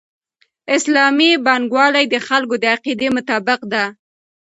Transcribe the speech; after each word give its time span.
اسلامي 0.75 1.31
بانکوالي 1.45 2.05
د 2.09 2.15
خلکو 2.27 2.55
د 2.61 2.65
عقیدې 2.75 3.07
مطابق 3.17 3.59
ده. 3.73 3.85